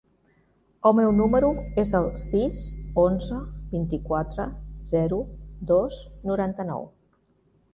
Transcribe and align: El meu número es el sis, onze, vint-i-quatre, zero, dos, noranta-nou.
El 0.89 0.95
meu 0.99 1.11
número 1.17 1.51
es 1.83 1.91
el 1.99 2.07
sis, 2.23 2.57
onze, 3.03 3.37
vint-i-quatre, 3.75 4.49
zero, 4.95 5.21
dos, 5.75 5.99
noranta-nou. 6.33 6.91